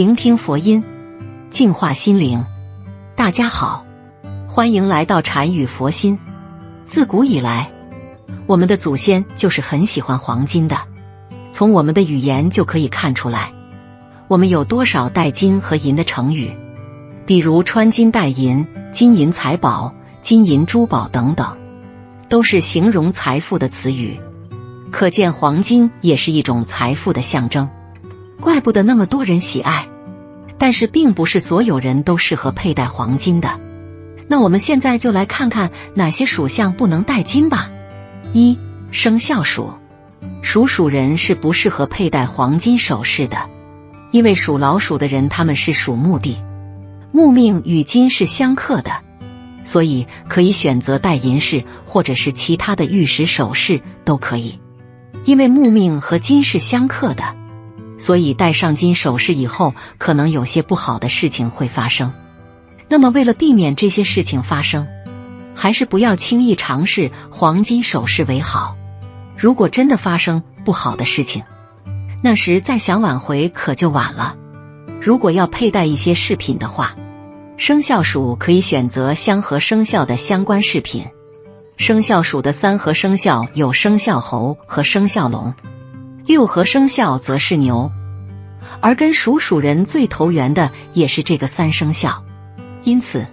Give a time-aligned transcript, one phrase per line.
[0.00, 0.82] 聆听佛音，
[1.50, 2.46] 净化心灵。
[3.16, 3.84] 大家好，
[4.48, 6.18] 欢迎来到禅语佛心。
[6.86, 7.70] 自古以来，
[8.46, 10.78] 我们的祖先就是很喜欢黄金的。
[11.52, 13.52] 从我们的语言就可以看出来，
[14.26, 16.56] 我们有多少带金和银的成语，
[17.26, 21.58] 比如穿金戴银、金银财宝、金银珠宝等等，
[22.30, 24.18] 都是形容财富的词语。
[24.90, 27.68] 可见黄金也是一种财富的象征，
[28.40, 29.88] 怪不得那么多人喜爱。
[30.60, 33.58] 但是，并不是所有人都适合佩戴黄金的。
[34.28, 37.70] 那我们现在就来看看哪些属相不能戴金吧。
[38.34, 38.58] 一、
[38.90, 39.72] 生肖鼠
[40.42, 43.48] 属鼠人是不适合佩戴黄金首饰的，
[44.10, 46.36] 因为属老鼠的人他们是属木的，
[47.10, 48.92] 木命与金是相克的，
[49.64, 54.60] 所以可以选择戴银饰或者是其他的玉石首饰都可以。
[55.24, 57.34] 因为木命和金是相克的，
[58.00, 62.12] 所以戴上金首饰以后，可能有些不好的事情会发生。
[62.88, 64.88] 那么，为了避免这些事情发生，
[65.54, 68.76] 还是不要轻易尝试黄金首饰为好。
[69.36, 71.44] 如果真的发生不好的事情，
[72.22, 74.36] 那时再想挽回可就晚了。
[75.00, 76.96] 如果要佩戴一些饰品的话，
[77.56, 81.06] 生肖鼠可以选择相合生肖的相关饰品。
[81.76, 85.54] 生肖鼠的三合生肖有生肖猴和生肖龙，
[86.30, 87.90] 六合生肖则是牛，
[88.80, 92.22] 而跟属鼠人最投缘的也是这个三生肖，
[92.84, 93.26] 因此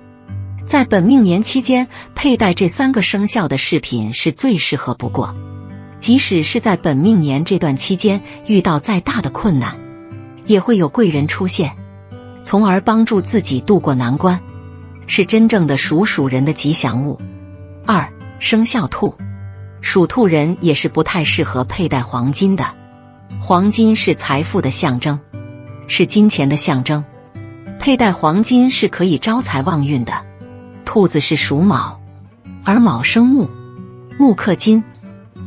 [0.65, 5.35] 在本命年期间佩戴这三个生肖的饰品是最适合不过。
[5.99, 9.75] 即使是在本命年这段期间遇到再大的困难，
[10.47, 11.75] 也会有贵人出现，
[12.41, 14.41] 从而帮助自己渡过难关，
[15.05, 17.21] 是真正的属鼠人的吉祥物。
[17.85, 18.11] 二。
[18.39, 19.15] 生肖兔，
[19.81, 22.73] 属兔人也是不太适合佩戴黄金的。
[23.39, 25.19] 黄金是财富的象征，
[25.87, 27.05] 是金钱的象征，
[27.79, 30.25] 佩戴黄金是可以招财旺运的。
[30.85, 31.99] 兔子是属卯，
[32.63, 33.49] 而卯生木，
[34.17, 34.83] 木克金，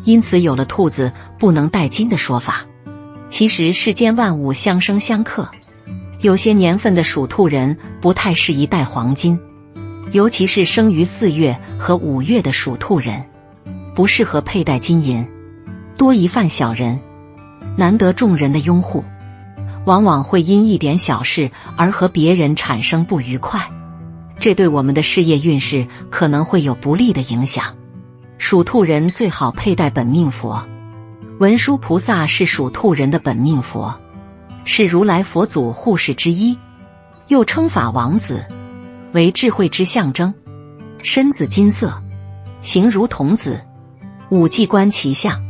[0.05, 2.67] 因此有了兔子不能戴金的说法。
[3.31, 5.51] 其实世间万物相生相克，
[6.21, 9.41] 有些年份的属兔人不太适宜戴黄金。
[10.13, 13.27] 尤其是生于四月和五月的属兔人，
[13.95, 15.29] 不适合佩戴金银，
[15.97, 17.01] 多疑犯小人，
[17.77, 19.05] 难得众人的拥护，
[19.85, 23.71] 往往会因一点小事而和别人产生不愉快，
[24.39, 27.77] 这对我们的事业运势可能会有不利的影响。
[28.39, 30.65] 属兔人最好佩戴本命佛，
[31.39, 34.01] 文殊菩萨是属兔人的本命佛，
[34.65, 36.59] 是如来佛祖护世之一，
[37.29, 38.47] 又称法王子。
[39.13, 40.35] 为智慧之象征，
[41.03, 42.01] 身子金色，
[42.61, 43.63] 形如童子，
[44.31, 45.43] 五季观其相，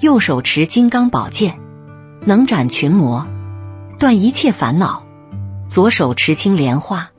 [0.00, 1.58] 右手持金刚宝剑，
[2.24, 3.26] 能斩群魔，
[3.98, 5.02] 断一切烦恼；
[5.68, 7.10] 左手持青莲花，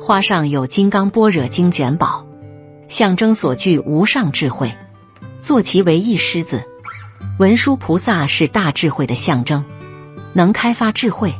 [0.00, 2.24] 花上有金刚般若经卷宝，
[2.88, 4.72] 象征所具无上智慧。
[5.42, 6.62] 坐骑为一狮子，
[7.38, 9.66] 文殊菩萨是大智慧的象征，
[10.32, 11.34] 能开发智慧，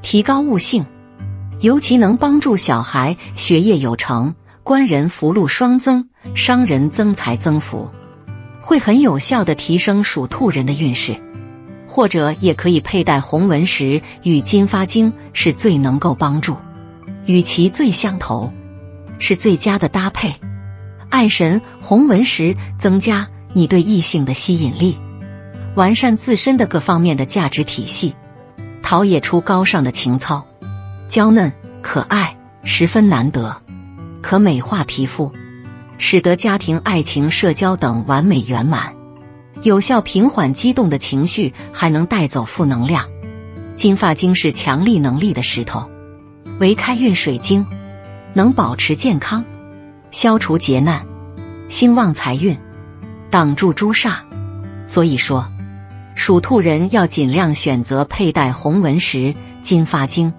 [0.00, 0.86] 提高悟性。
[1.60, 7.90] 尤其能帮助小孩学业有成，官人福禄双增，商人增财增福，
[8.66, 11.16] 会很有效的提升属兔人的运势。
[11.86, 16.56] 或者也可以佩戴红纹石与金发晶，是最能够帮助，
[17.24, 18.52] 与其最相投，
[19.20, 20.34] 是最佳的搭配。
[21.08, 24.98] 爱神红纹石增加你对异性的吸引力，
[25.76, 28.16] 完善自身的各方面的价值体系，
[28.82, 30.46] 陶冶出高尚的情操。
[31.06, 33.62] 娇嫩可爱，十分难得，
[34.20, 35.32] 可美化皮肤，
[35.98, 38.94] 使得家庭、爱情、社交等完美圆满，
[39.62, 43.08] 有效平缓激动的情绪，还能带走负能量。
[43.76, 45.88] 金发晶是强力能力的石头，
[46.60, 47.66] 为开运水晶，
[48.32, 49.44] 能保持健康，
[50.10, 51.06] 消除劫难，
[51.68, 52.58] 兴旺财运，
[53.30, 54.18] 挡住朱煞。
[54.86, 55.50] 所以说，
[56.14, 60.34] 属兔人要尽量选择佩戴红纹石、金发晶。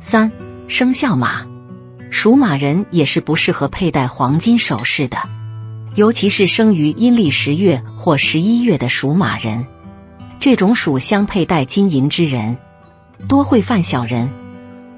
[0.00, 0.32] 三
[0.66, 1.46] 生肖马，
[2.24, 5.18] 属马人也是不适合佩戴黄金首饰的，
[5.94, 9.66] 尤其是生于阴历十月或十一月的属马人，
[10.40, 12.56] 这种属相佩戴金银之人，
[13.28, 14.30] 多会犯小人，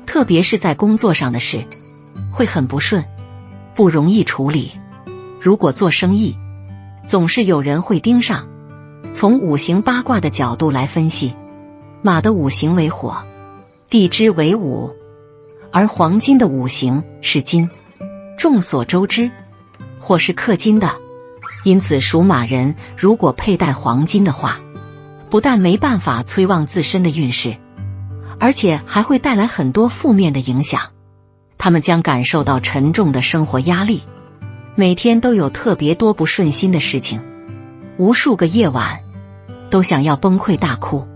[0.07, 1.65] 特别是在工作上的事
[2.31, 3.05] 会很不顺，
[3.75, 4.71] 不容易处理。
[5.41, 6.37] 如果做生意，
[7.07, 8.47] 总是有人会盯上。
[9.15, 11.35] 从五行八卦的角度来分析，
[12.03, 13.25] 马的五行为火。
[13.91, 14.95] 地支为午，
[15.77, 17.69] 而黄金的五行是金。
[18.39, 19.31] 众所周知，
[20.01, 20.93] 火是克金的，
[21.65, 24.59] 因此属马人如果佩戴黄金的话，
[25.29, 27.59] 不但没办法催旺自身的运势，
[28.41, 30.81] 而且还会带来很多负面的影响。
[31.59, 34.03] 他们将感受到沉重的生活压力，
[34.77, 37.21] 每天都有特别多不顺心的事情，
[37.99, 39.01] 无数个夜晚
[39.69, 41.07] 都想要崩溃大哭，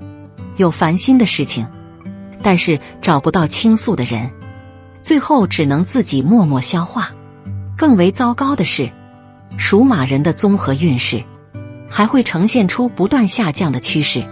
[0.59, 1.67] 有烦心的事情，
[2.43, 4.33] 但是找不到倾诉的人，
[5.03, 7.11] 最后只能自己默默消化。
[7.77, 8.93] 更为糟糕的是，
[9.57, 11.25] 属马人的综合运势
[11.89, 14.25] 还会呈现出不断下降的趋势，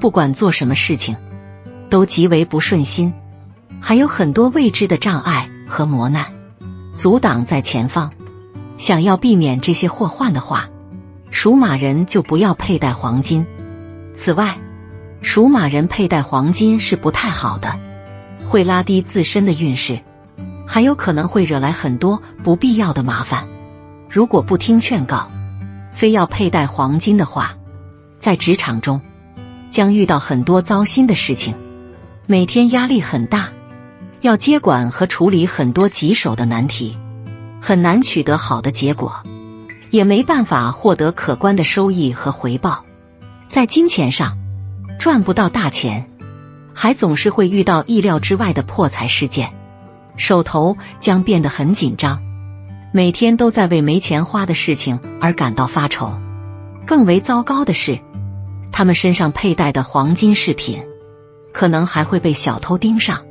[0.00, 1.16] 不管做什么事情
[1.88, 3.14] 都极为不顺心。
[3.80, 6.26] 还有很多未知的障碍和磨难
[6.94, 8.12] 阻挡在前方。
[8.76, 10.68] 想要避免这些祸患的话，
[11.30, 13.46] 属马人就不要佩戴黄金。
[14.14, 14.58] 此外，
[15.22, 17.78] 属马人佩戴黄金是不太好的，
[18.44, 20.00] 会拉低自身的运势，
[20.66, 23.48] 还有可能会惹来很多不必要的麻烦。
[24.08, 25.30] 如果不听劝告，
[25.92, 27.56] 非要佩戴黄金的话，
[28.18, 29.00] 在职场中
[29.70, 31.54] 将遇到很多糟心的事情，
[32.26, 33.48] 每天压力很大。
[34.20, 36.96] 要接管和处理很多棘手的难题，
[37.60, 39.22] 很难取得好的结果，
[39.90, 42.86] 也没办法获得可观的收益和回报。
[43.48, 44.38] 在金钱上
[44.98, 46.08] 赚不到大钱，
[46.74, 49.54] 还总是会遇到意料之外的破财事件，
[50.16, 52.22] 手头将变得很紧张，
[52.92, 56.12] 每天都在为没钱花的事情而感到发愁。
[56.86, 58.00] 更为糟糕的是，
[58.72, 60.82] 他们身上佩戴的黄金饰品
[61.52, 63.24] 可能还会被小偷盯上。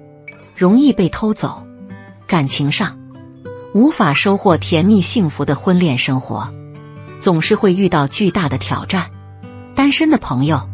[0.55, 1.65] 容易被偷走，
[2.27, 2.99] 感情上
[3.73, 6.53] 无法收获甜蜜幸福的婚恋生活，
[7.19, 9.09] 总是会遇到巨大的挑战。
[9.73, 10.69] 单身的朋友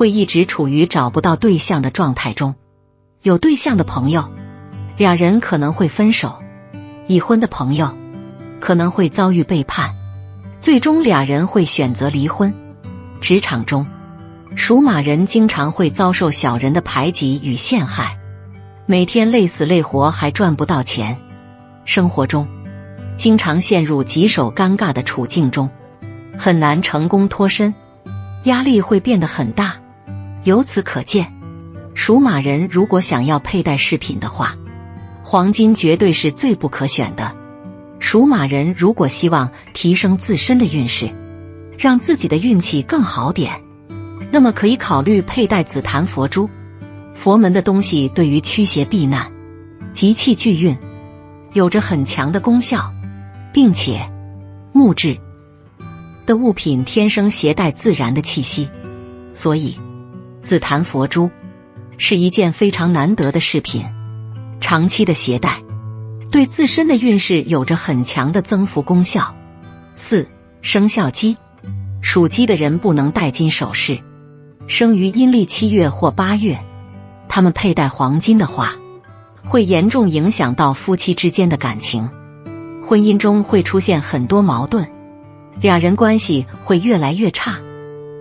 [0.00, 2.54] 会一直处于找不到对象的状态中，
[3.20, 4.32] 有对象的朋友
[4.96, 6.42] 两人可能会分手，
[7.06, 7.94] 已婚的朋友
[8.60, 9.94] 可能会遭遇背叛，
[10.58, 12.54] 最终俩人会选择离婚。
[13.20, 13.86] 职场中，
[14.56, 18.18] 属马人经常会遭受小人的排挤与陷害。
[18.86, 21.18] 每天累死累活还赚不到钱，
[21.84, 22.48] 生活中
[23.18, 25.68] 经常陷入棘手尴尬的处境中，
[26.38, 27.74] 很难成功脱身，
[28.44, 29.76] 压力会变得很大。
[30.44, 31.34] 由此可见，
[31.94, 34.56] 属马人如果想要佩戴饰品的话，
[35.22, 37.36] 黄金绝对是最不可选的。
[37.98, 41.10] 属马人如果希望提升自身的运势，
[41.78, 43.62] 让自己的运气更好点，
[44.30, 46.48] 那么可以考虑佩戴紫檀佛珠。
[47.12, 49.30] 佛门的东西对于驱邪避难、
[49.92, 50.78] 集气聚运
[51.52, 52.94] 有着很强的功效，
[53.52, 54.10] 并且
[54.72, 55.18] 木质
[56.24, 58.70] 的物品天生携带自然的气息，
[59.34, 59.78] 所以
[60.50, 61.30] 紫檀佛珠
[61.96, 63.84] 是一件非常难得的饰品。
[64.60, 65.62] 长期的携带
[66.32, 69.36] 对自身的运势有着很强的增幅功效。
[69.94, 70.26] 四
[70.60, 71.36] 生肖鸡，
[72.00, 74.00] 属鸡的人不能戴金首饰，
[74.66, 76.58] 生于阴历七月或八月。
[77.28, 78.72] 他们佩戴黄金的话，
[79.44, 82.10] 会严重影响到夫妻之间的感情，
[82.82, 84.88] 婚姻中会出现很多矛盾，
[85.60, 87.60] 两人关系会越来越差，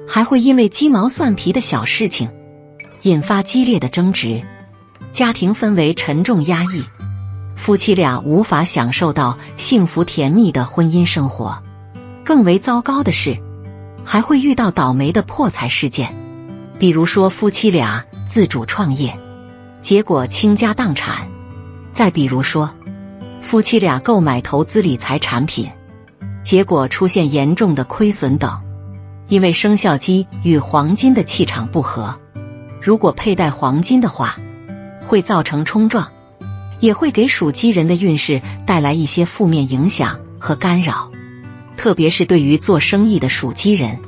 [0.09, 2.31] 还会因为鸡毛蒜皮的小事情
[3.03, 4.41] 引发激烈的争执，
[5.11, 6.83] 家庭氛围沉重压抑，
[7.55, 11.63] 夫妻俩无法享受到幸福甜蜜的婚姻生活。
[12.25, 13.37] 更为糟糕的是，
[14.03, 16.15] 还会遇到倒霉的破财事件，
[16.79, 18.05] 比如说夫妻俩。
[18.29, 19.17] 自主创业，
[19.81, 21.29] 结果倾家荡产；
[21.93, 22.75] 再比如说，
[23.41, 25.71] 夫妻俩购买投资理财产品，
[26.43, 28.61] 结果出现严重的亏损等。
[29.29, 32.19] 因为生肖鸡与黄金的气场不合，
[32.81, 34.35] 如果佩戴黄金的话，
[35.05, 36.09] 会造成冲撞，
[36.81, 41.11] 也会给属鸡人的运势带来一些负面影响和干扰。
[41.77, 43.99] 特别是对于做生意的属鸡人，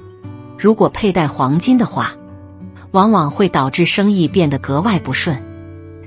[0.58, 2.16] 如果佩戴黄金的话。
[2.92, 5.42] 往往会导致生意变得格外不顺，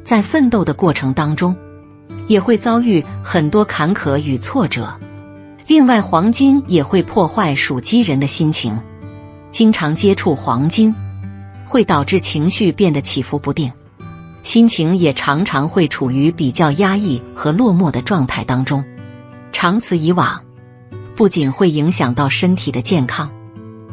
[0.05, 1.57] 在奋斗的过程当中，
[2.29, 5.01] 也会遭遇很多坎坷与挫折。
[5.67, 8.83] 另外，黄金也会破坏属鸡人的心情，
[9.55, 10.97] 经常接触黄金
[11.65, 13.71] 会导致情绪变得起伏不定，
[14.43, 18.85] 心情也常常会处于比较压抑和落寞的状态当中。
[19.53, 20.43] 长此以往，
[21.15, 23.31] 不仅会影响到身体的健康，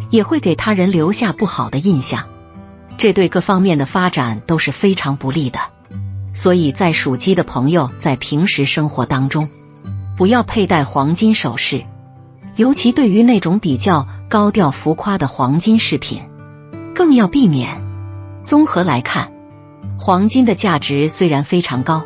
[0.10, 2.28] 也会给他人留下不好的印象。
[2.98, 5.60] 这对各方面的发展都是非常不利的，
[6.34, 9.48] 所以在属鸡的朋友在平时生活当中
[10.18, 11.86] 不要佩戴黄金首饰，
[12.56, 16.22] 尤其对于那种比较高调浮夸的黄金饰品，
[16.96, 17.84] 更要避免。
[18.46, 19.34] 综合来看，
[20.00, 22.04] 黄金的价值虽然非常高，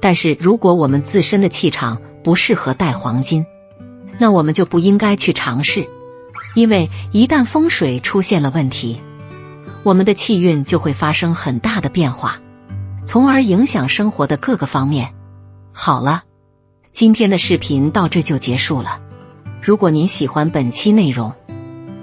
[0.00, 3.46] 但是如果我们自身的气场不适合戴黄金，
[4.18, 5.86] 那我们就不应该去尝试，
[6.56, 9.00] 因为一旦风水出现了问题。
[9.84, 12.40] 我们的气运就会发生很大的变化，
[13.06, 15.14] 从而影响生活的各个方面。
[15.72, 16.24] 好了，
[16.90, 18.98] 今天的视频到这就结束了。
[19.62, 21.32] 如果您喜欢本期内容，